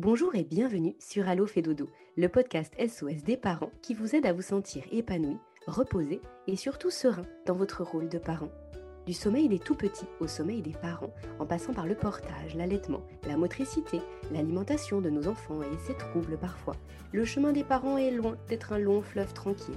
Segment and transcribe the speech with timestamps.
[0.00, 1.60] Bonjour et bienvenue sur Allo fait
[2.16, 6.90] le podcast SOS des parents qui vous aide à vous sentir épanoui, reposé et surtout
[6.90, 8.52] serein dans votre rôle de parent.
[9.06, 13.02] Du sommeil des tout petits au sommeil des parents, en passant par le portage, l'allaitement,
[13.26, 13.98] la motricité,
[14.30, 16.76] l'alimentation de nos enfants et ses troubles parfois,
[17.10, 19.74] le chemin des parents est loin d'être un long fleuve tranquille.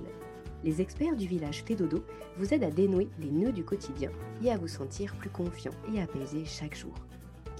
[0.63, 2.03] Les experts du village Fédodo
[2.37, 4.11] vous aident à dénouer les nœuds du quotidien
[4.43, 6.93] et à vous sentir plus confiant et apaisé chaque jour.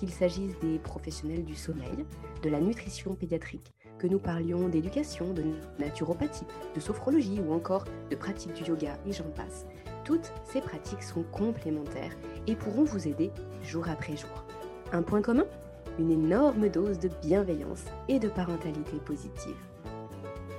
[0.02, 2.08] Qu'il s'agisse des professionnels du sommeil,
[2.42, 5.44] de la nutrition pédiatrique, que nous parlions d'éducation, de
[5.78, 9.68] naturopathie, de sophrologie ou encore de pratique du yoga et j'en passe.
[10.04, 13.30] Toutes ces pratiques sont complémentaires et pourront vous aider
[13.62, 14.44] jour après jour.
[14.92, 15.46] Un point commun?
[16.00, 19.71] Une énorme dose de bienveillance et de parentalité positive.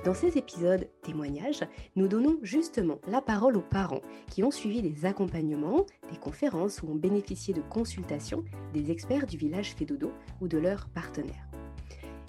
[0.03, 1.63] Dans ces épisodes témoignages,
[1.95, 6.91] nous donnons justement la parole aux parents qui ont suivi des accompagnements, des conférences ou
[6.91, 8.43] ont bénéficié de consultations
[8.73, 11.47] des experts du village Fédodo ou de leurs partenaires.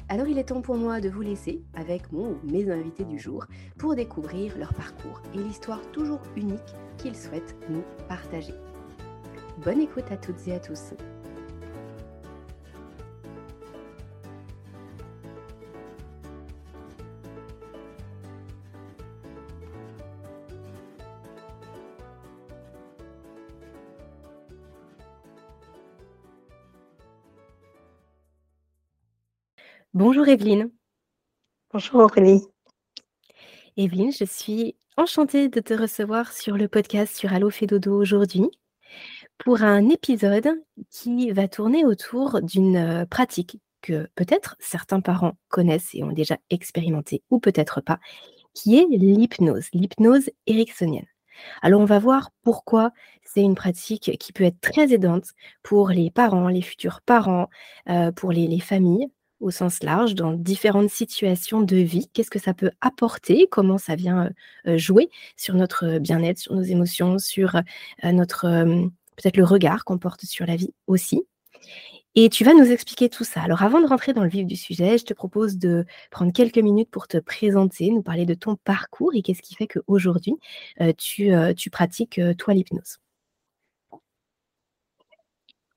[0.08, 3.18] Alors il est temps pour moi de vous laisser avec mon ou mes invités du
[3.18, 3.44] jour
[3.76, 6.60] pour découvrir leur parcours et l'histoire toujours unique
[6.98, 8.54] qu'ils souhaitent nous partager.
[9.64, 10.94] Bonne écoute à toutes et à tous.
[30.06, 30.70] Bonjour Evelyne.
[31.72, 32.42] Bonjour Aurélie.
[33.78, 38.50] Evelyne, je suis enchantée de te recevoir sur le podcast sur Allo Dodo aujourd'hui
[39.38, 45.94] pour un épisode qui va tourner autour d'une euh, pratique que peut-être certains parents connaissent
[45.94, 47.98] et ont déjà expérimenté ou peut-être pas,
[48.52, 51.06] qui est l'hypnose, l'hypnose ericksonienne.
[51.62, 55.30] Alors on va voir pourquoi c'est une pratique qui peut être très aidante
[55.62, 57.48] pour les parents, les futurs parents,
[57.88, 59.08] euh, pour les familles,
[59.40, 62.08] au sens large, dans différentes situations de vie.
[62.12, 63.46] Qu'est-ce que ça peut apporter?
[63.50, 64.30] Comment ça vient
[64.76, 67.60] jouer sur notre bien-être, sur nos émotions, sur
[68.02, 68.48] notre
[69.16, 71.22] peut-être le regard qu'on porte sur la vie aussi?
[72.14, 73.42] Et tu vas nous expliquer tout ça.
[73.42, 76.58] Alors avant de rentrer dans le vif du sujet, je te propose de prendre quelques
[76.58, 80.36] minutes pour te présenter, nous parler de ton parcours et qu'est-ce qui fait qu'aujourd'hui,
[80.96, 82.98] tu, tu pratiques toi l'hypnose.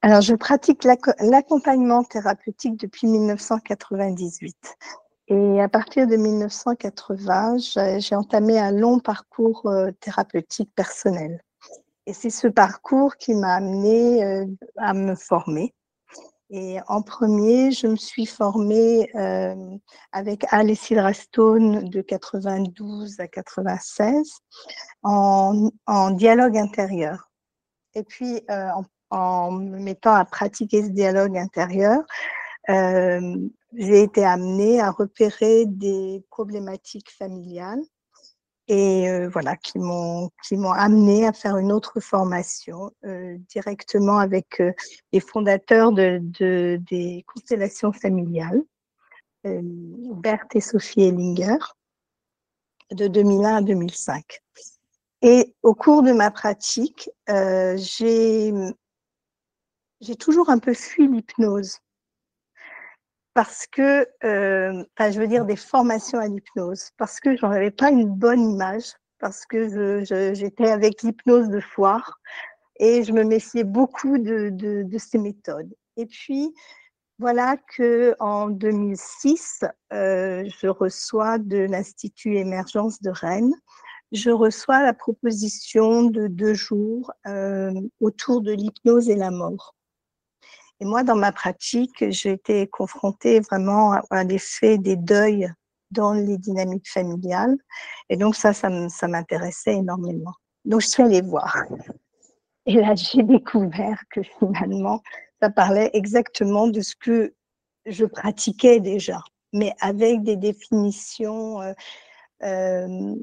[0.02, 4.56] Alors, je pratique l'accompagnement thérapeutique depuis 1998.
[5.30, 7.58] Et à partir de 1980,
[8.00, 11.42] j'ai entamé un long parcours euh, thérapeutique personnel.
[12.06, 14.46] Et c'est ce parcours qui m'a amené euh,
[14.78, 15.74] à me former.
[16.50, 19.56] Et en premier, je me suis formée euh,
[20.14, 24.32] avec Alice Silverstone de 92 à 96
[25.04, 27.30] en, en dialogue intérieur.
[27.96, 32.04] Et puis, en en me mettant à pratiquer ce dialogue intérieur,
[32.70, 33.38] euh,
[33.74, 37.82] j'ai été amenée à repérer des problématiques familiales
[38.68, 44.18] et euh, voilà qui m'ont qui m'ont amené à faire une autre formation euh, directement
[44.18, 44.62] avec
[45.14, 46.20] les fondateurs de,
[46.90, 48.62] des constellations familiales,
[49.46, 51.58] Berthe et Sophie Ellinger,
[52.92, 54.42] de 2001 à 2005.
[55.22, 58.54] Et au cours de ma pratique, j'ai
[60.02, 61.80] j'ai toujours un peu fui l'hypnose.
[63.34, 67.72] Parce que, euh, enfin, je veux dire des formations à l'hypnose, parce que j'en avais
[67.72, 70.04] pas une bonne image, parce que
[70.34, 72.20] j'étais avec l'hypnose de foire.
[72.80, 75.74] Et je me méfiais beaucoup de, de, de, ces méthodes.
[75.98, 76.54] Et puis,
[77.20, 83.56] voilà que en 2006, euh, je reçois de l'Institut Émergence de Rennes,
[84.12, 89.77] je reçois la proposition de deux jours euh, autour de l'hypnose et la mort.
[90.80, 95.52] Et moi, dans ma pratique, j'ai été confrontée vraiment à, l'effet des deuils
[95.92, 97.58] dans les dynamiques familiales.
[98.10, 100.34] Et donc ça, ça m'intéressait énormément.
[100.66, 101.64] Donc je suis allée voir.
[102.68, 105.02] Et là, j'ai découvert que finalement,
[105.42, 107.34] ça parlait exactement de ce que
[107.86, 109.24] je pratiquais déjà,
[109.54, 111.74] mais avec des définitions euh,
[112.44, 113.16] euh,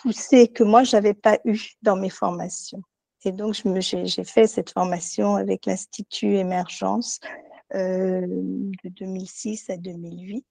[0.00, 2.82] poussées que moi, j'avais pas eues dans mes formations.
[3.24, 7.20] Et donc, j'ai fait cette formation avec l'Institut Émergence
[7.74, 10.44] euh, de 2006 à 2008.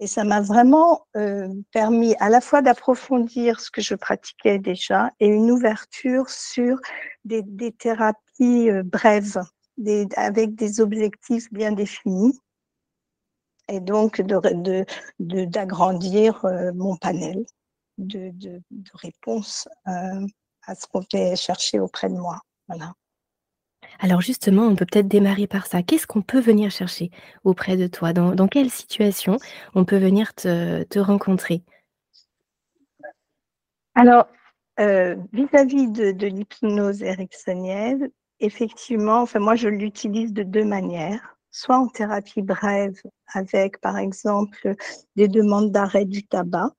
[0.00, 5.12] Et ça m'a vraiment euh, permis à la fois d'approfondir ce que je pratiquais déjà
[5.20, 6.78] et une ouverture sur
[7.24, 9.40] des, thérapies euh, brèves,
[10.16, 12.38] avec des objectifs bien définis.
[13.68, 14.20] Et donc
[15.20, 17.44] d'agrandir mon panel
[17.98, 18.60] de,
[18.94, 19.68] réponses
[20.70, 22.40] à ce qu'on fait chercher auprès de moi.
[22.68, 22.94] Voilà.
[23.98, 25.82] Alors justement, on peut peut-être démarrer par ça.
[25.82, 27.10] Qu'est-ce qu'on peut venir chercher
[27.44, 28.12] auprès de toi?
[28.12, 29.36] Dans dans quelle situation
[29.74, 31.62] on peut venir te te rencontrer?
[33.94, 34.28] Alors,
[34.78, 38.08] heu, vis-à-vis de de l'hypnose ericksonienne,
[38.38, 41.36] effectivement, enfin moi je l'utilise de 2 manières.
[41.52, 42.94] Soit en thérapie brève
[43.34, 44.76] avec, par exemple,
[45.16, 46.70] des demandes d'arrêt du tabac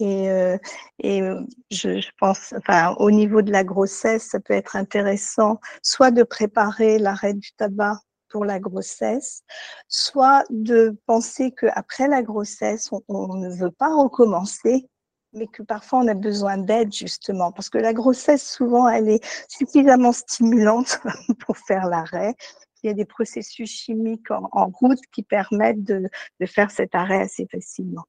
[0.00, 0.58] et heu
[1.00, 6.10] et heu, je pense enfin, au niveau de la grossesse, ça peut être intéressant soit
[6.10, 8.00] de préparer l'arrêt du tabac
[8.30, 9.42] pour la grossesse,
[9.88, 14.88] soit de penser qu'après la grossesse, on ne veut pas recommencer,
[15.32, 17.52] mais que parfois on a besoin d'aide justement.
[17.52, 21.00] Parce que la grossesse, souvent, elle est suffisamment stimulante
[21.44, 22.34] pour faire l'arrêt.
[22.82, 26.08] Il y a des processus chimiques en en route qui permettent de
[26.46, 28.06] faire cet arrêt assez facilement.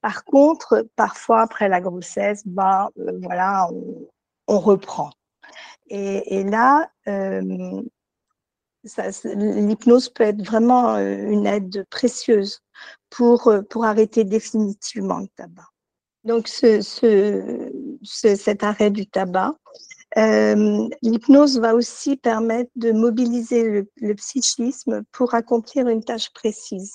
[0.00, 2.88] Par contre, parfois après la grossesse, ben,
[3.22, 3.68] voilà,
[4.46, 5.10] on reprend
[5.90, 6.90] et là,
[8.84, 12.60] se l'hypnose peut être vraiment, heu, une aide précieuse
[13.10, 13.52] pour,
[13.82, 15.66] arrêter définitivement le tabac.
[16.24, 17.70] Donc ce ce
[18.02, 19.54] ce cet arrêt du tabac,
[20.16, 26.94] l'hypnose va aussi permettre de mobiliser le psychisme pour accomplir une tâche précise.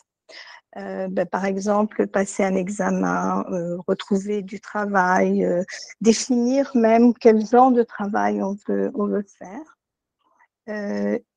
[0.78, 5.64] Heu, bah, par exemple, passer un examen, heu, retrouver du travail, heu,
[6.02, 9.78] définir même quel genre de travail on veut faire.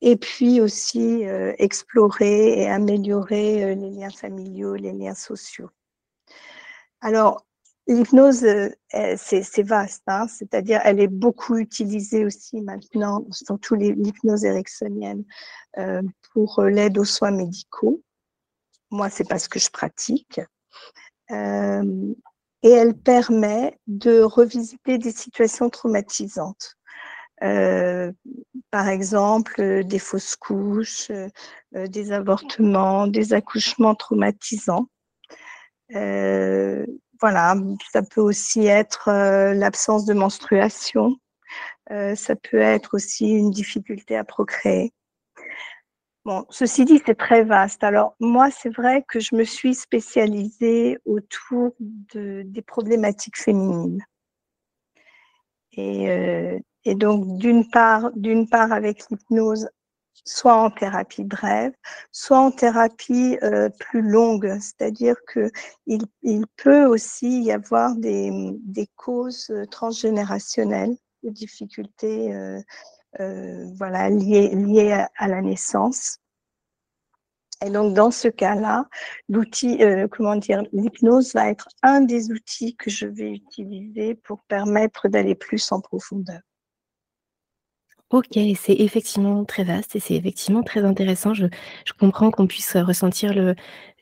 [0.01, 1.23] Et puis aussi,
[1.59, 5.71] explorer et améliorer, les liens familiaux, les liens sociaux.
[7.01, 7.47] Alors,
[7.87, 8.45] l'hypnose,
[9.17, 15.25] c'est vaste, hein, c'est-à-dire elle est beaucoup utilisée aussi maintenant, surtout l'hypnose ericksonienne,
[16.33, 18.03] pour, l'aide aux soins médicaux.
[18.91, 20.41] Moi, c'est pas ce que je pratique.
[21.29, 22.15] Hem
[22.65, 26.75] et elle permet de revisiter des situations traumatisantes.
[27.43, 28.13] Heu,
[28.73, 34.89] par exemple, des fausses couches, heu, des avortements, des accouchements traumatisants.
[35.91, 37.55] Voilà,
[37.93, 39.09] ça peut aussi être,
[39.55, 41.17] l'absence de menstruation.
[41.91, 44.93] Ça peut être aussi une difficulté à procréer.
[46.29, 47.83] Bon, ceci dit, c'est très vaste.
[47.83, 54.05] Alors moi, c'est vrai que je me suis spécialisée autour de des problématiques féminines
[55.73, 59.71] et heu et donc d'une part d'une part avec l'hypnose,
[60.27, 61.73] soit en thérapie brève,
[62.13, 64.55] soit en thérapie, heu, plus longue.
[64.61, 68.53] C'est-à-dire qu'il il peut aussi y avoir des,
[68.97, 72.35] causes, heu, transgénérationnelles, de difficultés,
[73.19, 76.19] voilà, liées liées à la naissance.
[77.65, 78.87] Et donc dans ce cas-là,
[79.29, 80.63] l'outil, heu, comment dire?
[80.73, 85.81] L'hypnose va être un des outils que je vais utiliser pour permettre d'aller plus en
[85.81, 86.41] profondeur.
[88.11, 91.35] OK, c'est effectivement très vaste et c'est effectivement très intéressant.
[91.35, 91.45] Je
[91.99, 93.35] comprends qu'on puisse, heu, ressentir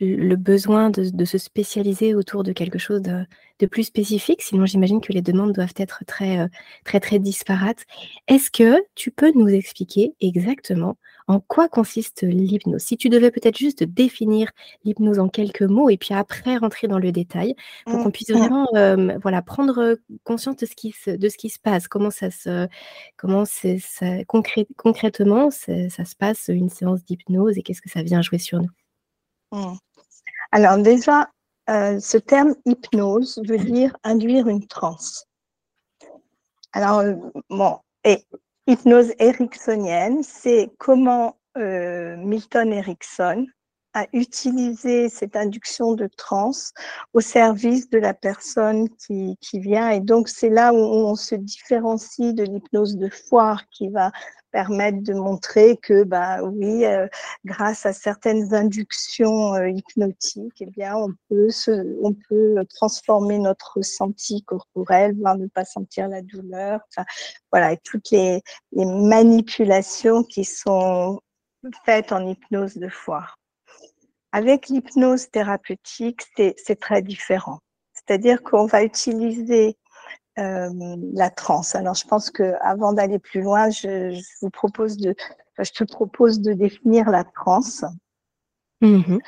[0.00, 3.24] le besoin de se spécialiser autour de quelque chose de
[3.58, 6.48] de plus spécifique, sinon j'imagine que les demandes doivent être très, heu,
[6.84, 7.84] très, très disparates.
[8.28, 12.82] Est-ce que tu peux nous expliquer exactement en quoi consiste l'hypnose?
[12.82, 14.50] Si tu devais peut-être juste définir
[14.84, 18.38] l'hypnose en quelques mots et puis après rentrer dans le détail pour qu'on puisse mmh.
[18.38, 21.88] vraiment, voilà, prendre, conscience de ce qui se de ce qui se passe.
[21.88, 22.68] Comment ça se
[23.16, 28.02] comment c'est ça concré concrètement, ça se passe une séance d'hypnose et qu'est-ce que ça
[28.02, 28.70] vient jouer sur nous?
[29.52, 29.76] Mmh.
[30.52, 31.28] Alors déjà,
[31.68, 35.26] heu, ce terme hypnose veut dire induire une transe.
[36.72, 37.02] Alors,
[37.50, 38.24] bon et
[38.66, 43.46] hypnose ericksonienne, c'est comment, heu, Milton Erickson
[43.94, 46.72] a utilisé cette induction de transe
[47.14, 49.88] au service de la personne qui vient.
[49.88, 54.12] Et donc c'est là où on se différencie de l'hypnose de foire qui va
[54.56, 57.10] permettre de montrer que, bah, oui, heu,
[57.44, 63.74] grâce à certaines inductions, heu, hypnotiques et bien on peut se on peut transformer notre
[63.76, 67.04] ressenti corporel, voire ne pas sentir la douleur, enfin
[67.52, 68.40] voilà toutes les
[68.72, 71.20] les manipulations qui sont
[71.84, 73.36] faites en hypnose de foire.
[74.32, 77.58] Avec l'hypnose thérapeutique, c'est très différent.
[77.92, 79.76] C'est-à-dire qu'on va utiliser,
[80.36, 81.74] hem, la transe.
[81.74, 85.14] Alors je pense qu'avant d'aller plus loin, je je vous propose de
[85.58, 87.84] je te propose de définir la transe.
[88.82, 89.18] Mmh mh.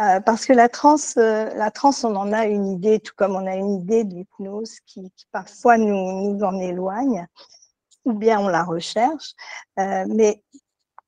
[0.00, 3.36] Heu, parce que la transe, heu, la transe, on en a une idée, tout comme
[3.36, 7.26] on a une idée de l'hypnose qui qui parfois nous nous en éloigne
[8.06, 9.34] ou bien on la recherche,
[9.78, 10.42] mais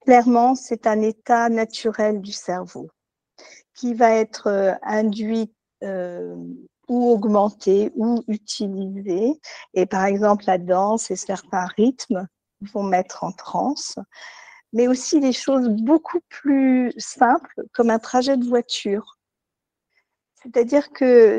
[0.07, 2.91] clairement, c'est un état naturel du cerveau
[3.75, 5.53] qui va être, induit,
[6.89, 9.41] ou augmenté ou utilisé
[9.75, 12.27] et par exemple la danse et certains rythmes
[12.73, 13.97] vont mettre en transe.
[14.73, 19.16] mais aussi des choses beaucoup plus simples, comme un trajet de voiture.
[20.47, 21.39] C'est-à-dire que,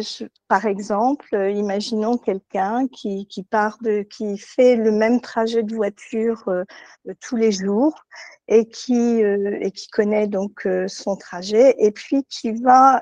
[0.50, 6.44] par exemple, imaginons quelqu'un qui, qui, part de, qui fait le même trajet de voiture
[6.50, 6.66] euh,
[7.22, 8.04] tous les jours
[8.50, 13.02] et qui, euh, connaît donc euh, son trajet et puis qui va,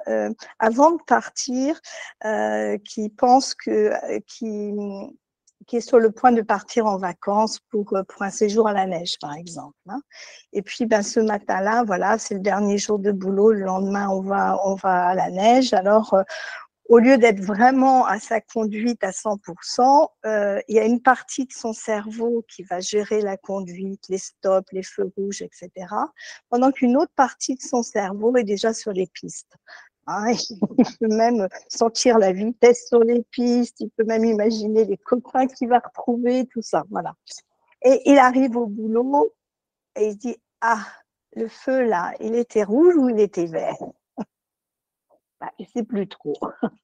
[0.59, 1.79] avant de partir,
[2.83, 3.91] qui pense que,
[4.27, 4.73] qui,
[5.65, 8.73] qui est sur le point de partir en vacances pour, euh, pour un séjour à
[8.73, 9.75] la neige, par exemple.
[9.87, 10.01] Hein.
[10.53, 13.51] Et puis, ben, ce matin-là, voilà, c'est le dernier jour de boulot.
[13.51, 15.73] Le lendemain, on va, on va à la neige.
[15.73, 16.23] Alors, euh,
[16.87, 21.45] au lieu d'être vraiment à sa conduite à 100%, euh, il y a une partie
[21.45, 25.71] de son cerveau qui va gérer la conduite, les stops, les feux rouges, etc.
[26.49, 29.55] Pendant qu'une autre partie de son cerveau est déjà sur les pistes.
[30.07, 30.33] Hein,
[30.77, 35.47] il peut même sentir la vitesse sur les pistes, il peut même imaginer les copains
[35.47, 36.83] qu'il va retrouver, tout ça.
[36.89, 37.15] Voilà.
[37.81, 39.33] Et il arrive au boulot
[39.95, 40.85] et il se dit Ah,
[41.33, 43.77] le feu là, il était rouge ou il était vert?
[45.41, 46.35] Bah, Il ne sait plus trop.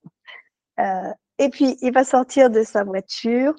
[0.79, 3.53] Euh, et puis, il va sortir de sa voiture,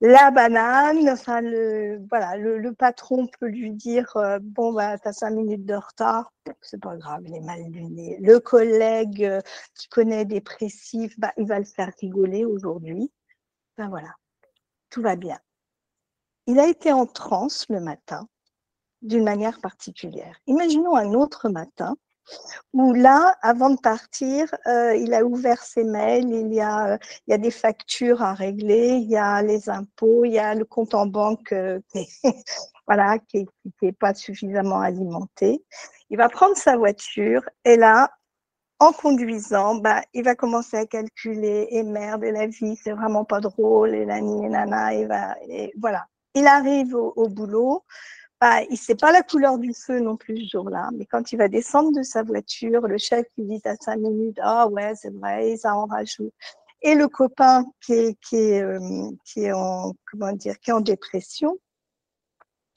[0.00, 5.30] la banane, enfin le, voilà, le, patron peut lui dire euh, bon bah t'as cinq
[5.30, 8.18] minutes de retard, c'est pas grave, il est mal luné.
[8.20, 9.40] Le collègue euh,
[9.74, 13.10] qui connaît dépressif, bah il va le faire rigoler aujourd'hui.
[13.78, 14.14] Ben voilà,
[14.90, 15.38] tout va bien.
[16.46, 18.28] Il a été en transe le matin
[19.02, 20.36] d'une manière particulière.
[20.46, 21.96] Imaginons un autre matin
[22.72, 27.30] où là, avant de partir, euh, il a ouvert ses mails, il y, a, il
[27.30, 30.64] y a des factures à régler, il y a les impôts, il y a le
[30.64, 31.80] compte en banque euh,
[32.86, 33.46] voilà, qui
[33.82, 35.64] n'est pas suffisamment alimenté.
[36.10, 38.10] Il va prendre sa voiture et là,
[38.78, 43.40] en conduisant, bah, il va commencer à calculer et merde, la vie, c'est vraiment pas
[43.40, 46.06] drôle, et la nana, et, va, et voilà.
[46.34, 47.82] Il arrive au boulot,
[48.46, 51.36] bah, il sait pas la couleur du feu non plus ce jour-là, mais quand il
[51.36, 55.12] va descendre de sa voiture, le chef lui dit à cinq minutes, ah ouais, c'est
[55.12, 56.32] vrai, ça en rajoute.
[56.80, 60.72] Et le copain qui est, qui est, euh, qui est en, comment dire, qui est
[60.72, 61.58] en dépression,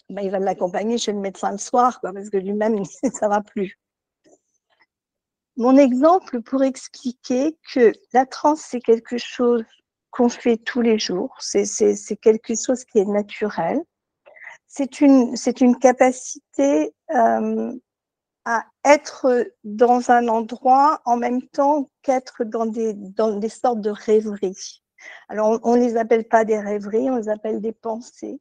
[0.10, 2.84] bah, il va l'accompagner chez le médecin le soir, parce que lui-même,
[3.14, 3.78] ça va plus.
[5.56, 9.66] Mon exemple pour expliquer que la transe, c'est quelque chose
[10.10, 13.80] qu'on fait tous les jours, c'est quelque chose qui est naturel
[14.70, 17.74] c'est une, c'est une capacité euh,
[18.46, 23.90] à être dans un endroit en même temps qu'être dans des, dans des sortes de
[23.90, 24.84] rêveries.
[25.28, 28.40] Alors, on ne les appelle pas des rêveries, on les appelle des pensées.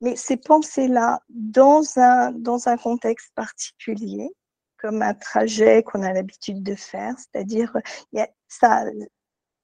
[0.00, 4.28] Mais ces pensées-là, dans un, dans un contexte particulier,
[4.76, 7.72] comme un trajet qu'on a l'habitude de faire, c'est-à-dire,
[8.12, 8.84] il y a, ça,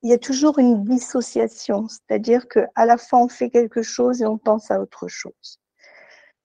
[0.03, 4.27] il y a toujours une dissociation, c'est-à-dire qu'à la fois on fait quelque chose et
[4.27, 5.61] on pense à autre chose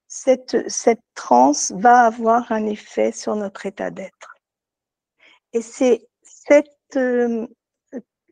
[0.09, 4.35] cette, cette transe va avoir un effet sur notre état d'être.
[5.53, 7.47] Et c'est cette, euh,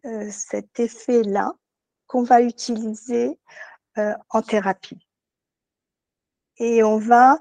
[0.06, 1.54] euh, cet effet-là
[2.08, 3.40] qu'on va utiliser
[4.00, 5.00] euh, en thérapie.
[6.58, 7.38] Et on va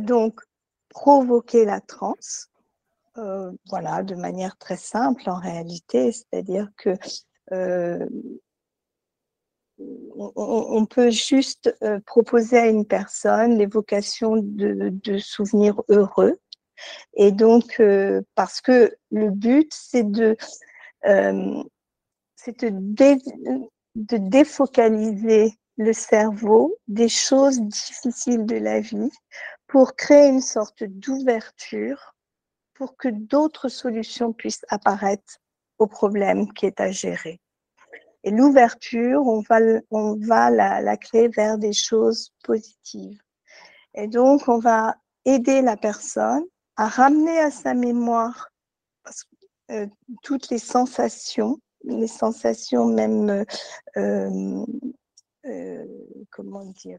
[0.00, 0.40] donc
[0.88, 2.50] provoquer la transe,
[3.14, 6.96] voilà, de manière très simple en réalité, c'est-à-dire que
[10.16, 16.38] on, peut juste euh, proposer à une personne l'évocation de, souvenirs heureux.
[17.14, 20.36] Et donc, euh, parce que le but, c'est de,
[21.06, 21.62] euh,
[22.46, 23.18] de,
[23.94, 29.10] de, défocaliser le cerveau des choses difficiles de la vie
[29.66, 32.14] pour créer une sorte d'ouverture
[32.74, 35.38] pour que d'autres solutions puissent apparaître
[35.78, 37.40] au problème qui est à gérer.
[38.24, 39.58] Et l'ouverture, on va,
[39.90, 43.20] on va la, la, créer vers des choses positives.
[43.94, 46.44] Et donc, on va aider la personne
[46.76, 48.50] à ramener à sa mémoire
[49.70, 49.86] euh,
[50.22, 53.44] toutes les sensations, les sensations même,
[53.96, 54.64] euh,
[55.46, 55.84] euh,
[56.30, 56.98] comment dire,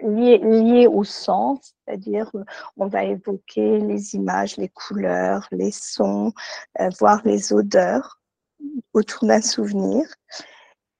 [0.00, 2.30] liées, liées au sens, c'est-à-dire
[2.76, 6.32] on va évoquer les images, les couleurs, les sons,
[7.00, 8.21] voire les odeurs
[8.92, 10.02] autour d'un souvenir.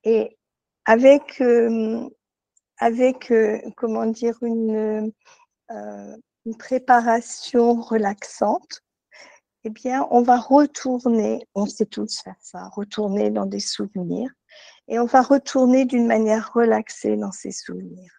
[0.05, 0.37] Et
[0.85, 2.09] avec, euh,
[2.79, 5.13] avec euh, comment dire, une,
[5.71, 8.81] euh, une, préparation relaxante,
[9.65, 14.31] eh bien, on va retourner, on sait tous faire ça, retourner dans des souvenirs,
[14.89, 18.13] et on va retourner d'une manière relaxée dans ces souvenirs.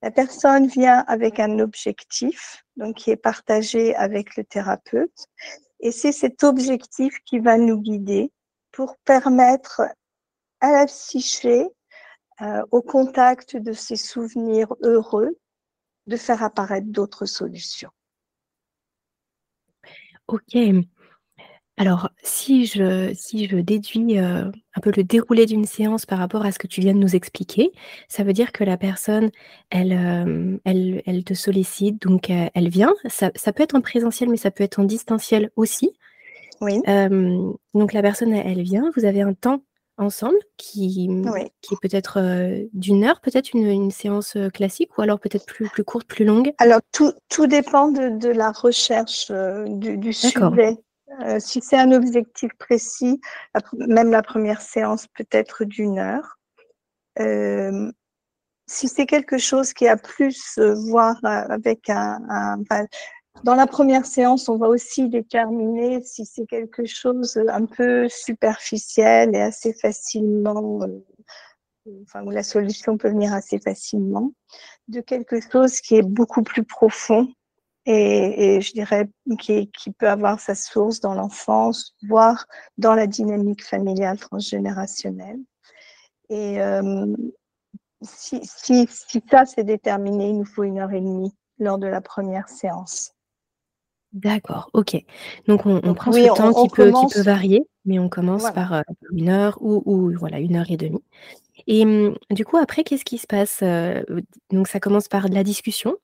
[0.00, 5.26] La personne vient avec un objectif, donc qui est partagé avec le thérapeute,
[5.80, 8.32] et c'est cet objectif qui va nous guider
[8.72, 9.82] pour permettre
[10.60, 11.66] à la psyché,
[12.40, 15.38] euh, au contact de ses souvenirs heureux,
[16.06, 17.90] de faire apparaître d'autres solutions.
[20.26, 20.56] Ok.
[21.78, 26.44] Alors, si je, si je déduis euh, un peu le déroulé d'une séance par rapport
[26.44, 27.72] à ce que tu viens de nous expliquer,
[28.08, 29.30] ça veut dire que la personne,
[29.70, 32.94] elle, euh, elle, elle te sollicite, donc elle vient.
[33.08, 35.92] Ça, peut être en présentiel, mais ça peut être en distanciel aussi.
[36.62, 36.80] Oui.
[37.74, 39.62] donc la personne, elle vient, vous avez un temps
[39.98, 41.10] ensemble qui,
[41.60, 42.18] qui est peut-être
[42.72, 46.52] d'une heure, peut-être une, une, séance classique, ou alors peut-être plus, plus courte, plus longue?
[46.58, 49.30] Alors, tout, tout dépend de, de la recherche
[49.66, 50.78] du, du sujet.
[51.40, 53.20] Si c'est un objectif précis,
[53.74, 56.38] même la première séance peut être d'une heure.
[58.68, 62.62] Si c'est quelque chose qui a plus voir avec un,
[63.44, 69.34] dans la première séance, on va aussi déterminer si c'est quelque chose un peu superficiel
[69.34, 70.80] et assez facilement,
[72.02, 74.32] enfin, où la solution peut venir assez facilement,
[74.88, 77.28] de quelque chose qui est beaucoup plus profond
[77.84, 79.08] et, je dirais
[79.40, 82.46] qui, peut avoir sa source dans l'enfance, voire
[82.78, 85.40] dans la dynamique familiale transgénérationnelle.
[86.28, 87.06] Et euh,
[88.02, 88.40] si,
[89.28, 93.14] ça c'est déterminé, il nous faut une heure et demie lors de la première séance.
[94.12, 94.96] D'accord, ok.
[95.48, 98.74] Donc on, on prend ce temps qui, peut, qui, peut, varier, mais on commence par
[98.74, 101.02] euh, une heure ou, ou, voilà une heure et demie.
[101.66, 104.02] Et hum, du coup après qu'est-ce qui se passe euh,
[104.50, 105.96] Donc ça commence par de la discussion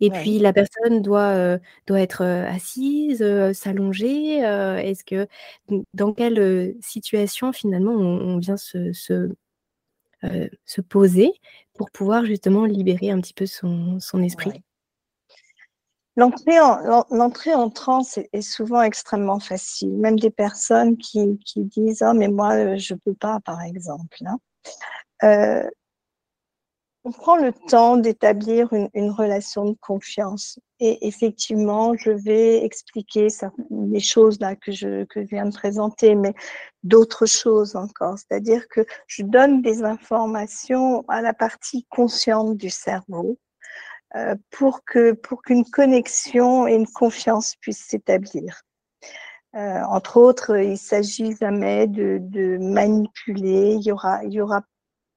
[0.00, 3.24] et puis la personne doit, doit être assise,
[3.54, 4.40] s'allonger.
[4.40, 5.26] Est-ce que
[5.94, 9.32] dans quelle situation finalement on, vient se, se,
[10.66, 11.32] se, poser
[11.72, 14.62] pour pouvoir justement libérer un petit peu son, son esprit?
[16.16, 19.92] L'entrée en, transe est, souvent extrêmement facile.
[19.92, 24.16] Même des personnes qui, disent oh mais moi je peux pas par exemple.
[24.24, 24.38] Hein.
[25.24, 25.68] Euh,
[27.06, 30.58] on prend le temps d'établir une, relation de confiance.
[30.80, 33.28] Et effectivement, je vais expliquer
[33.70, 36.34] les choses que je, viens de présenter, mais
[36.82, 38.18] d'autres choses encore.
[38.18, 43.45] C'est-à-dire que je donne des informations à la partie consciente du cerveau euh,
[44.50, 48.62] pour que pour qu'une connexion et une confiance puissent s'établir.
[49.54, 53.74] Euh, entre autres, il s'agit jamais de, de manipuler.
[53.74, 54.62] Il y aura, il y aura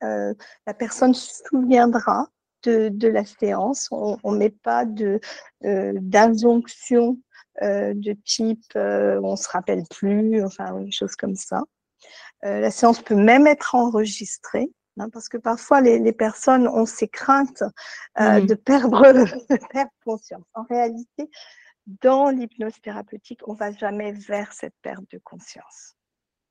[0.04, 0.34] euh,
[0.66, 2.28] la personne se souviendra
[2.64, 3.90] de, de la séance.
[3.92, 5.20] On ne met pas de
[5.66, 7.18] euh, d'injonction
[7.62, 11.64] euh, de type euh, on se rappelle plus, enfin une chose comme ça.
[12.46, 14.72] Euh, la séance peut même être enregistrée.
[15.00, 17.64] Hein, parce que parfois les, les, personnes ont ces craintes
[18.20, 18.46] mmh.
[18.46, 19.02] de, perdre,
[19.50, 20.46] de perdre conscience.
[20.54, 21.30] En réalité,
[22.02, 25.96] dans l'hypnose thérapeutique, on va jamais vers cette perte de conscience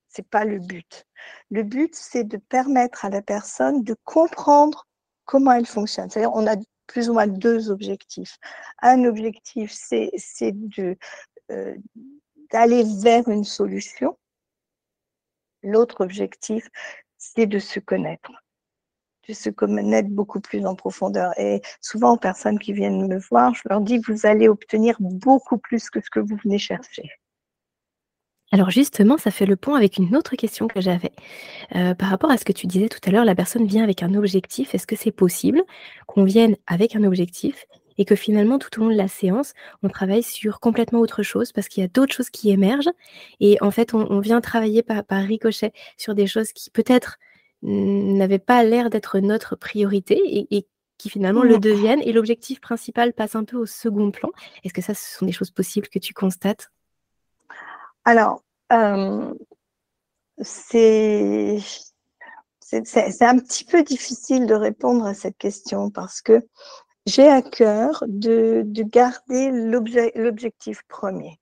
[0.09, 1.07] c'est pas le but.
[1.51, 4.87] Le but, c'est de permettre à la personne de comprendre
[5.25, 6.11] comment elle fonctionne.
[6.11, 6.57] C'est-à-dire, on a
[6.87, 8.39] plus ou moins deux objectifs.
[8.83, 10.11] Un objectif, c'est
[11.51, 11.77] euh,
[12.51, 14.19] d'aller vers une solution.
[15.63, 16.69] L'autre objectif,
[17.19, 18.31] c'est de se connaître,
[19.29, 21.39] de se connaître beaucoup plus en profondeur.
[21.39, 25.59] Et souvent, aux personnes qui viennent me voir, je leur dis, vous allez obtenir beaucoup
[25.59, 27.11] plus que ce que vous venez chercher.
[28.51, 31.13] Alors justement, ça fait le pont avec une autre question que j'avais.
[31.77, 34.03] Euh, par rapport à ce que tu disais tout à l'heure, la personne vient avec
[34.03, 34.75] un objectif.
[34.75, 35.63] Est-ce que c'est possible
[36.07, 37.67] qu'on vienne avec un objectif
[37.99, 41.53] et que finalement, tout au long de la séance, on travaille sur complètement autre chose
[41.53, 42.91] parce qu'il y a d'autres choses qui émergent.
[43.41, 47.19] Et en fait, on, vient travailler par, ricochet sur des choses qui peut-être
[47.63, 52.03] n'avaient pas l'air d'être notre priorité et, qui finalement le deviennent.
[52.03, 54.31] Et l'objectif principal passe un peu au second plan.
[54.65, 56.71] Est-ce que ça, ce sont des choses possibles que tu constates?
[58.05, 59.35] Alors, euh,
[60.41, 61.61] c'est
[63.21, 66.47] un petit peu difficile de répondre à cette question parce que
[67.09, 71.41] j'ai à cœur de, de garder l'objectif premier.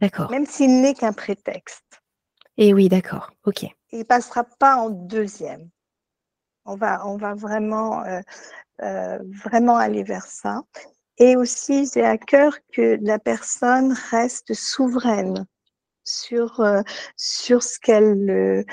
[0.00, 0.30] D'accord.
[0.30, 2.00] Même s'il n'est qu'un prétexte.
[2.56, 3.30] Et oui, d'accord.
[3.44, 3.64] OK.
[3.92, 5.70] Il ne passera pas en deuxième.
[6.64, 8.20] On va, on va vraiment, euh,
[8.82, 10.62] euh, vraiment aller vers ça.
[11.16, 15.46] Et aussi, j'ai à cœur que la personne reste souveraine
[16.04, 16.82] sur, euh,
[17.16, 18.64] sur ce qu'elle,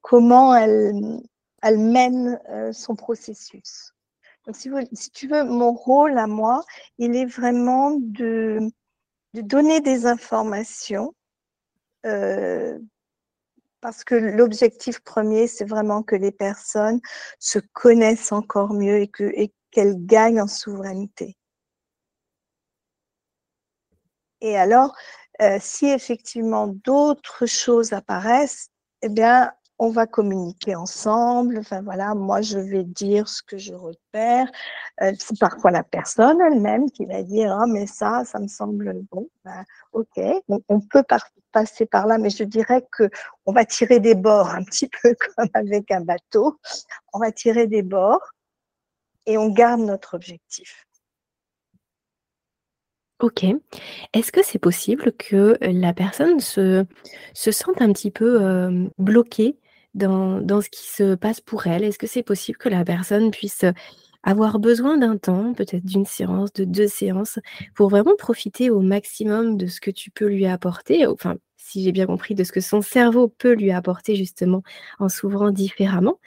[0.00, 1.20] comment elle,
[1.62, 2.40] elle mène
[2.72, 3.92] son processus.
[4.52, 6.64] Si, tu veux, mon rôle à moi,
[6.98, 8.60] il est vraiment de,
[9.34, 11.14] donner des informations
[12.06, 12.78] euh,
[13.80, 17.00] parce que l'objectif premier, c'est vraiment que les personnes
[17.38, 21.36] se connaissent encore mieux et qu'elles gagnent en souveraineté.
[24.40, 24.94] Et alors,
[25.42, 28.70] euh, si effectivement d'autres choses apparaissent,
[29.02, 31.58] eh bien, on va communiquer ensemble.
[31.58, 34.50] Enfin voilà, moi je vais dire ce que je repère.
[35.02, 39.02] Euh, c'est parfois la personne elle-même qui va dire ah mais ça, ça me semble
[39.10, 39.28] bon.
[39.44, 40.20] Ben, ok,
[40.68, 41.04] on, peut
[41.52, 43.08] passer par là, mais je dirais que
[43.46, 46.58] on va tirer des bords un petit peu comme avec un bateau.
[47.12, 48.32] On va tirer des bords
[49.26, 50.84] et on garde notre objectif.
[53.20, 53.44] Ok.
[54.12, 56.86] Est-ce que c'est possible que la personne se,
[57.34, 59.58] se sente un petit peu euh, bloquée
[59.98, 61.84] dans, dans ce qui se passe pour elle?
[61.84, 63.64] Est-ce que c'est possible que la personne puisse
[64.22, 67.38] avoir besoin d'un temps, peut-être d'une séance, de deux séances,
[67.74, 71.06] pour vraiment profiter au maximum de ce que tu peux lui apporter?
[71.06, 74.62] Enfin, si j'ai bien compris, de ce que son cerveau peut lui apporter justement
[74.98, 76.18] en s'ouvrant différemment.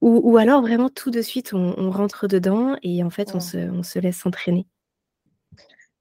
[0.00, 3.82] ou, alors vraiment tout de suite on, rentre dedans et en fait on se, on
[3.82, 4.66] se laisse s'entraîner.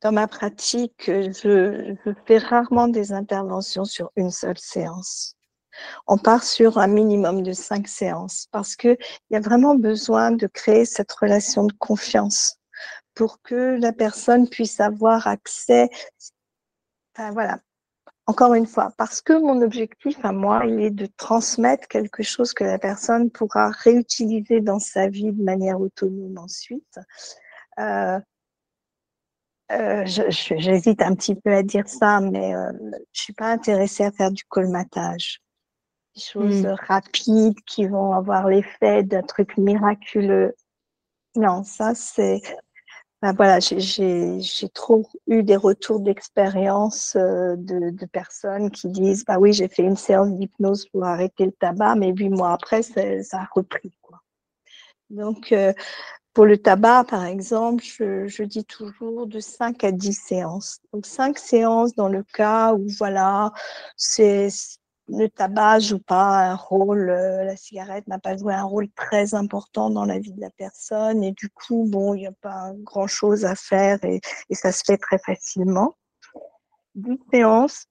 [0.01, 5.37] Dans ma pratique, je, je fais rarement des interventions sur une seule séance
[6.07, 8.97] on part sur un minimum de cinq séances parce qu'il
[9.31, 12.57] y a vraiment besoin de créer cette relation de confiance
[13.15, 15.89] pour que la personne puisse avoir accès.
[17.15, 17.59] Enfin, voilà.
[18.25, 22.53] Encore une fois, parce que mon objectif à moi, il est de transmettre quelque chose
[22.53, 26.99] que la personne pourra réutiliser dans sa vie de manière autonome ensuite.
[27.79, 28.19] Euh,
[29.73, 32.71] euh, J'hésite un petit peu à dire ça, mais euh,
[33.11, 35.42] je suis pas intéressée à faire du colmatage
[36.15, 36.75] des choses mm.
[36.87, 40.55] rapides qui vont avoir l'effet d'un truc miraculeux.
[41.35, 42.41] Non, ça c'est.
[43.21, 49.39] Ben voilà, j'ai trop eu des retours d'expérience euh, de, de, personnes qui disent Bah
[49.39, 53.01] oui, j'ai fait une séance d'hypnose pour arrêter le tabac, mais huit mois après, ça
[53.01, 53.93] a repris.
[54.01, 54.19] Quoi.
[55.09, 55.71] Donc, euh,
[56.33, 60.79] pour le tabac, par exemple, je, je, dis toujours de 5 à 10 séances.
[60.91, 63.53] Donc, 5 séances dans le cas où, voilà,
[63.95, 64.49] c'est
[65.07, 69.33] le tabac joue pas un rôle, euh, la cigarette n'a pas joué un rôle très
[69.33, 72.71] important dans la vie de la personne et du coup, bon, il n'y a pas
[72.77, 75.95] grand chose à faire et, ça se fait très facilement.
[76.95, 77.87] Dix séances.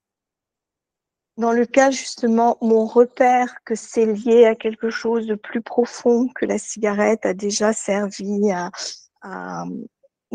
[1.38, 5.62] Dans le cas justement où on repère que c'est lié à quelque chose de plus
[5.62, 9.64] profond que la cigarette a déjà servi à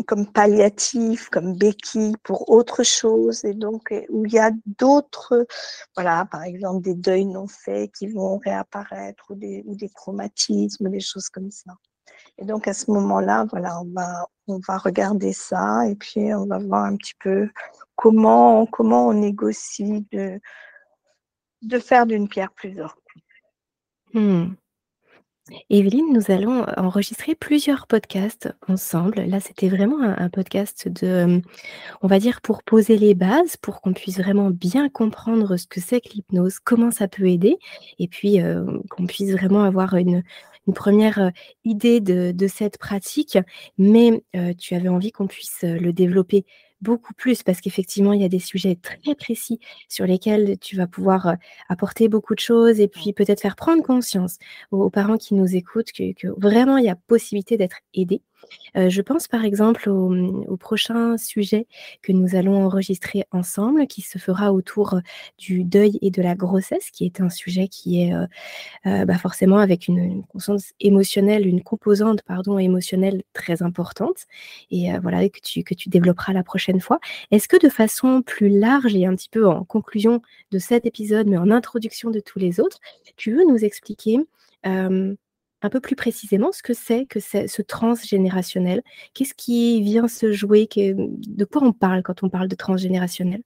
[0.06, 5.46] comme palliatif, comme béquille pour autre chose, et donc euh, où il y a d'autres,
[5.96, 10.88] voilà, par exemple des deuils non faits qui vont réapparaître ou des, ou des traumatismes,
[10.88, 11.72] des choses comme ça.
[12.38, 16.46] Et donc à ce moment-là, voilà, on va, on va regarder ça et puis on
[16.46, 17.48] va voir un petit peu
[17.96, 20.40] comment, comment on négocie de,
[21.62, 22.96] de faire d'une pierre plusieurs.
[24.14, 24.54] Hmm.
[25.70, 29.22] Evelyne, nous allons enregistrer plusieurs podcasts ensemble.
[29.22, 31.40] Là, c'était vraiment un, podcast de,
[32.02, 35.80] on va dire, pour poser les bases, pour qu'on puisse vraiment bien comprendre ce que
[35.80, 37.58] c'est que l'hypnose, comment ça peut aider,
[37.98, 38.38] et puis
[38.90, 40.22] qu'on puisse vraiment avoir une,
[40.74, 41.32] première
[41.64, 43.38] idée de, de, cette pratique.
[43.78, 44.22] Mais
[44.58, 46.44] tu avais envie qu'on puisse le développer
[46.80, 50.86] beaucoup plus parce qu'effectivement, il y a des sujets très précis sur lesquels tu vas
[50.86, 51.36] pouvoir
[51.68, 54.38] apporter beaucoup de choses et puis peut-être faire prendre conscience
[54.70, 57.78] aux, parents qui nous écoutent que, que vraiment il y a possibilité d'être
[58.74, 61.66] aidés je pense par exemple au, prochain sujet
[62.02, 65.00] que nous allons enregistrer ensemble, qui se fera autour
[65.38, 68.12] du deuil et de la grossesse, qui est un sujet qui est
[68.84, 74.26] bah, forcément avec une, conscience émotionnelle, une composante pardon émotionnelle très importante,
[74.70, 77.00] et voilà que tu que tu développeras la prochaine fois.
[77.30, 81.26] Est-ce que de façon plus large et un petit peu en conclusion de cet épisode,
[81.26, 82.80] mais en introduction de tous les autres,
[83.16, 84.18] tu veux nous expliquer
[85.62, 88.82] un peu plus précisément ce que c'est que ce transgénérationnel.
[89.14, 90.68] Qu'est-ce qui vient se jouer?
[90.72, 93.42] De quoi on parle quand on parle de transgénérationnel?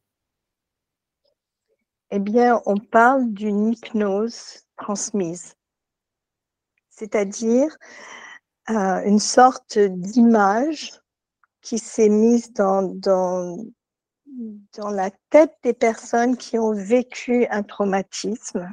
[2.11, 5.55] Eh bien, on parle d'une hypnose transmise,
[6.91, 7.75] c'est-à-dire
[8.69, 10.93] euh, une sorte d'image
[11.63, 13.65] qui s'est mise dans, dans,
[14.77, 18.71] dans la tête des personnes qui ont vécu un traumatisme.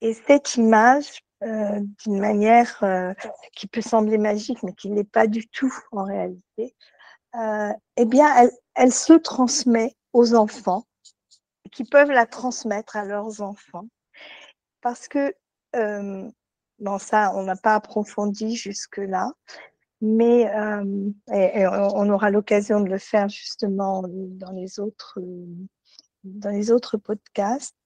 [0.00, 3.12] Et cette image euh, d'une manière euh,
[3.54, 6.74] qui peut sembler magique, mais qui n'est pas du tout en réalité,
[7.34, 10.86] euh, eh bien, elle, se transmet aux enfants,
[11.72, 13.86] qui peuvent la transmettre à leurs enfants,
[14.80, 15.34] parce que,
[15.74, 19.30] bon, ça, on n'a pas approfondi jusque-là,
[20.00, 25.18] mais on aura l'occasion de le faire justement dans les autres,
[26.24, 27.76] dans les autres podcasts.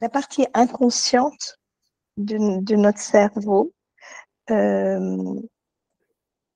[0.00, 1.58] La partie inconsciente
[2.16, 3.72] de, notre cerveau
[4.50, 5.40] euh,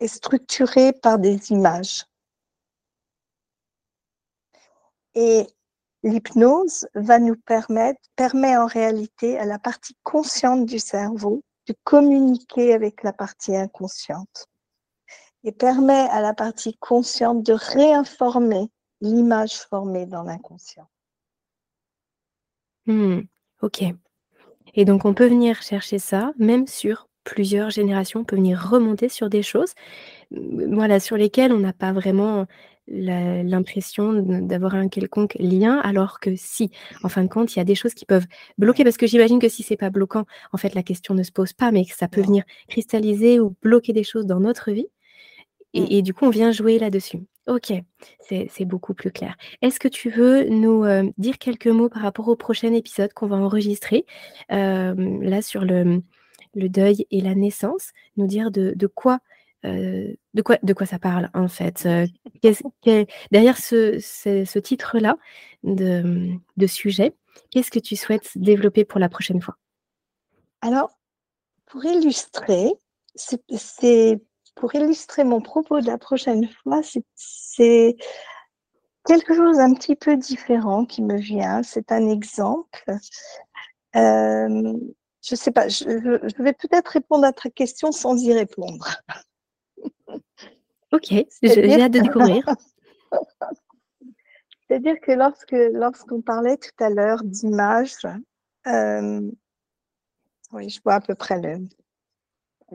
[0.00, 2.04] est structurée par des images.
[5.14, 5.46] Et
[6.02, 12.74] l'hypnose va nous permettre, permet en réalité à la partie consciente du cerveau de communiquer
[12.74, 14.46] avec la partie inconsciente
[15.44, 20.88] et permet à la partie consciente de réinformer l'image formée dans l'inconscient.
[22.86, 23.20] Hmm,
[23.64, 23.84] ok.
[24.74, 29.08] Et donc on peut venir chercher ça, même sur plusieurs générations, on peut venir remonter
[29.08, 29.72] sur des choses,
[30.30, 32.46] voilà, sur lesquelles on n'a pas vraiment
[32.86, 36.70] l'impression d'avoir un quelconque lien, alors que si,
[37.02, 38.26] en fin de compte, il y a des choses qui peuvent
[38.58, 41.32] bloquer, parce que j'imagine que si c'est pas bloquant, en fait, la question ne se
[41.32, 44.88] pose pas, mais que ça peut venir cristalliser ou bloquer des choses dans notre vie.
[45.72, 47.20] Et, du coup, on vient jouer là-dessus.
[47.46, 47.74] Ok,
[48.20, 49.36] c'est beaucoup plus clair.
[49.60, 53.26] Est-ce que tu veux nous euh, dire quelques mots par rapport au prochain épisode qu'on
[53.26, 54.06] va enregistrer,
[54.50, 56.02] euh, là sur le,
[56.54, 59.20] le, deuil et la naissance, nous dire de, de quoi
[59.64, 62.06] euh, de, quoi, de quoi ça parle en fait euh,
[63.30, 65.16] Derrière ce, ce, titre-là
[65.62, 67.14] de, de, sujet,
[67.50, 69.56] qu'est-ce que tu souhaites développer pour la prochaine fois?
[70.60, 70.98] Alors,
[71.66, 72.72] pour illustrer,
[73.14, 74.20] c'est
[74.54, 76.80] pour illustrer mon propos de la prochaine fois,
[77.14, 77.96] c'est
[79.06, 81.62] quelque chose d'un petit peu différent qui me vient.
[81.62, 82.84] C'est un exemple.
[83.96, 84.72] Euh,
[85.22, 88.88] je ne sais pas, je, je vais peut-être répondre à ta question sans y répondre.
[90.94, 91.12] Ok,
[91.42, 92.44] j'ai hâte de découvrir.
[94.68, 98.06] C'est-à-dire que lorsque lorsqu'on parlait tout à l'heure d'images,
[98.66, 99.20] euh,
[100.52, 101.66] oui, je vois à peu près le,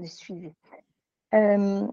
[0.06, 0.52] suivi.
[1.34, 1.88] Euh,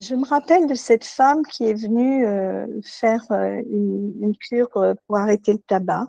[0.00, 4.70] je me rappelle de cette femme qui est venue euh, faire une, une, cure
[5.06, 6.06] pour arrêter le tabac,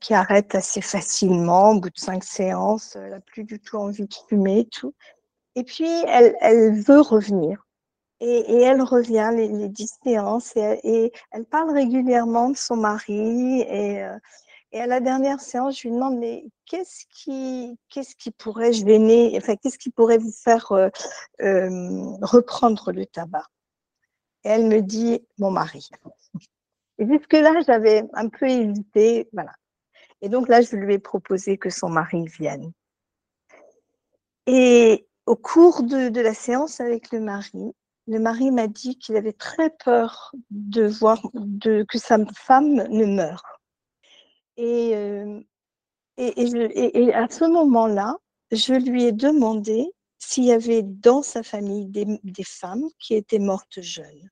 [0.00, 2.96] qui arrête assez facilement au bout de cinq séances.
[2.96, 4.94] Elle n'a plus du tout envie de fumer, tout.
[5.58, 7.66] Et puis, elle, veut revenir.
[8.20, 13.62] Et, elle revient les, les dix séances et, et, elle parle régulièrement de son mari.
[13.62, 14.16] Et, euh,
[14.72, 19.34] et, à la dernière séance, je lui demande mais qu'est-ce qui, qu'est-ce qui pourrait gêner,
[19.36, 20.88] enfin qu'est-ce qui pourrait vous faire euh,
[21.42, 23.46] euh, reprendre le tabac?
[24.44, 25.88] Et elle me dit mon mari.
[26.98, 29.52] Et jusque là, j'avais un peu hésité, voilà.
[30.20, 32.72] Et donc là, je lui ai proposé que son mari vienne.
[34.46, 37.74] Et, au cours de, la séance avec le mari,
[38.06, 43.04] le mari m'a dit qu'il avait très peur de voir de, que sa femme ne
[43.04, 43.57] meure.
[44.58, 45.40] Et, euh,
[46.16, 48.16] et, à ce moment-là,
[48.50, 53.80] je lui ai demandé s'il y avait dans sa famille des, femmes qui étaient mortes
[53.80, 54.28] jeunes.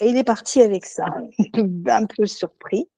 [0.00, 1.04] Et il est parti avec ça,
[1.88, 2.88] un peu surpris.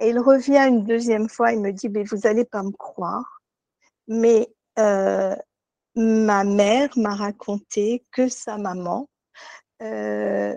[0.00, 3.42] Et il revient une deuxième fois, il me dit, mais vous n'allez pas me croire,
[4.08, 5.36] mais euh,
[5.94, 9.10] ma mère m'a raconté que sa maman,
[9.82, 10.56] euh,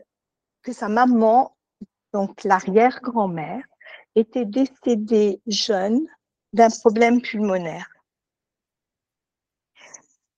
[0.63, 1.55] que sa maman,
[2.13, 3.63] donc l'arrière-grand-mère,
[4.17, 6.07] était décédée jeune
[6.53, 7.87] d'un problème pulmonaire.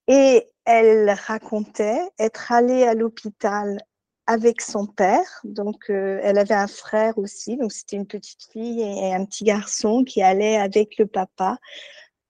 [0.07, 3.79] Et elle racontait être allée à l'hôpital
[4.27, 5.39] avec son père.
[5.43, 7.57] Donc, euh, elle avait un frère aussi.
[7.57, 11.57] Donc, c'était une petite fille et un petit garçon qui allait avec le papa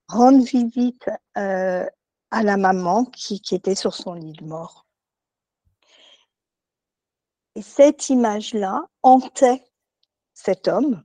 [0.08, 1.84] rendre visite euh,
[2.30, 4.86] à la maman qui, était sur son lit de mort.
[7.56, 9.64] Et cette image-là hantait
[10.32, 11.02] cet homme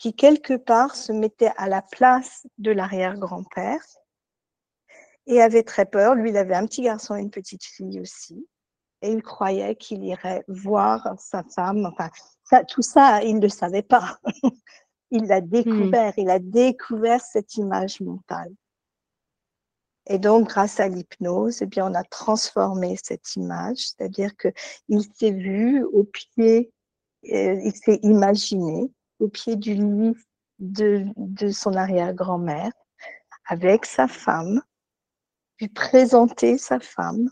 [0.00, 3.84] qui, quelque part, se mettait à la place de l'arrière-grand-père
[5.26, 6.14] et avait très peur.
[6.14, 8.48] Lui, il avait un petit garçon et une petite fille aussi.
[9.02, 11.84] Et il croyait qu'il irait voir sa femme.
[11.84, 12.08] Enfin,
[12.64, 14.18] tout ça, il ne le savait pas.
[15.10, 16.14] il l'a découvert.
[16.16, 18.52] Il a découvert cette image mentale.
[20.06, 25.30] Et donc, grâce à l'hypnose, eh bien, on a transformé cette image, c'est-à-dire qu'il s'est
[25.30, 26.72] vu au pied,
[27.30, 30.16] euh, il s'est imaginé au pied du lit
[30.58, 32.72] de, de son arrière-grand-mère
[33.46, 34.62] avec sa femme,
[35.60, 37.30] lui présenter sa femme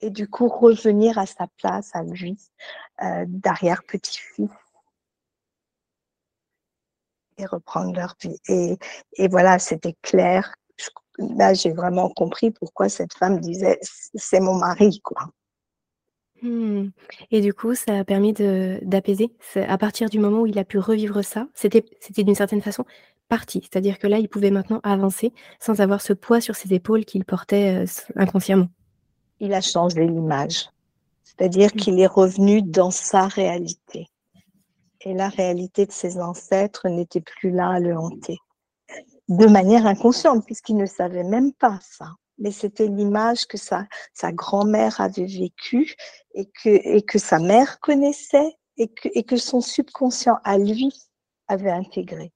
[0.00, 2.38] et du coup revenir à sa place à lui
[3.02, 4.50] euh, d'arrière-petit-fils
[7.38, 8.38] et reprendre leur vie.
[8.48, 8.78] Et,
[9.14, 10.54] et voilà, c'était clair
[11.20, 15.28] là, j'ai vraiment compris pourquoi cette femme disait c'est mon mari, quoi.
[16.42, 16.88] Hmm.
[17.30, 19.30] Et du coup, ça a permis d'apaiser.
[19.56, 21.84] À partir du moment où il a pu revivre ça, c'était
[22.18, 22.84] d'une certaine façon
[23.28, 23.60] parti.
[23.62, 27.24] C'est-à-dire que là, il pouvait maintenant avancer sans avoir ce poids sur ses épaules qu'il
[27.24, 28.68] portait euh, inconsciemment.
[29.38, 30.68] Il a changé l'image.
[31.22, 31.78] C'est-à-dire hmm.
[31.78, 34.08] qu'il est revenu dans sa réalité.
[35.02, 38.38] Et la réalité de ses ancêtres n'était plus là à le hanter
[39.30, 42.06] de manière inconsciente, puisqu'il ne savait même pas ça.
[42.40, 45.94] Mais c'était l'image que sa, sa grand-mère avait vécue
[46.34, 50.92] et que, et que sa mère connaissait et que, et que son subconscient à lui
[51.48, 52.32] avait intégré,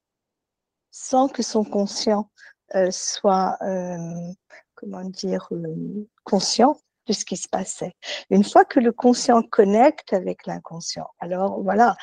[0.91, 2.31] sans que son conscient
[2.75, 4.33] euh, soit, euh,
[4.75, 7.93] comment dire, euh, conscient de ce qui se passait.
[8.31, 11.97] Une fois que le conscient connecte avec l'inconscient, alors voilà,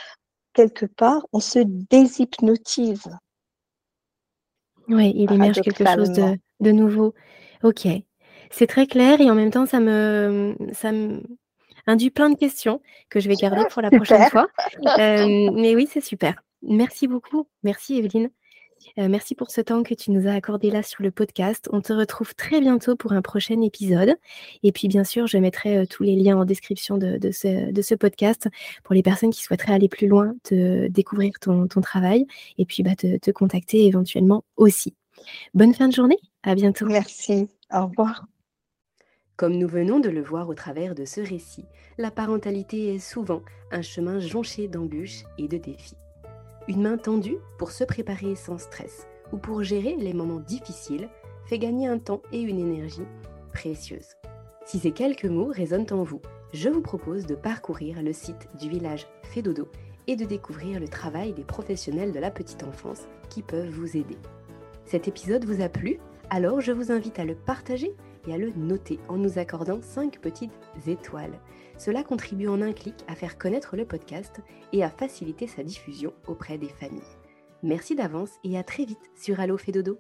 [0.54, 3.10] quelque part, on se déshypnotise.
[4.88, 7.14] Oui, il émerge quelque chose de, de nouveau.
[7.64, 7.88] Ok,
[8.50, 11.22] c'est très clair et en même temps, ça me, ça me
[11.88, 14.48] induit plein de questions que je vais garder pour la prochaine fois.
[15.00, 16.42] Euh, mais oui, c'est super.
[16.64, 17.48] Merci beaucoup.
[17.64, 18.30] Merci Evelyne.
[18.98, 21.70] Euh, merci pour ce temps que tu nous as accordé là sur le podcast.
[21.72, 24.16] On te retrouve très bientôt pour un prochain épisode.
[24.64, 27.82] Et puis, bien sûr, je mettrai euh, tous les liens en description de, ce, de,
[27.82, 28.48] ce, podcast
[28.84, 32.26] pour les personnes qui souhaiteraient aller plus loin, te découvrir ton, travail
[32.58, 34.96] et puis bah, te, te contacter éventuellement aussi.
[35.54, 36.18] Bonne fin de journée.
[36.44, 36.88] À bientôt.
[36.88, 37.50] Merci.
[37.72, 38.26] Au revoir.
[39.38, 41.66] Comme nous venons de le voir au travers de ce récit,
[41.98, 45.98] la parentalité est souvent un chemin jonché d'embûches et de défis.
[46.68, 51.10] Une main tendue pour se préparer sans stress ou pour gérer les moments difficiles
[51.46, 53.06] fait gagner un temps et une énergie
[53.52, 54.16] précieuses.
[54.66, 56.22] Si ces quelques mots résonnent en vous,
[56.54, 59.70] je vous propose de parcourir le site du village Fédodo
[60.08, 64.18] et de découvrir le travail des professionnels de la petite enfance qui peuvent vous aider.
[64.86, 66.00] Cet épisode vous a plu?
[66.34, 67.94] Alors je vous invite à le partager
[68.26, 70.54] et à le noter en nous accordant 5 petites
[70.88, 71.38] étoiles.
[71.78, 74.40] Cela contribue en un clic à faire connaître le podcast
[74.72, 77.02] et à faciliter sa diffusion auprès des familles.
[77.64, 80.00] Merci d'avance et à très vite sur Allo Fédodo.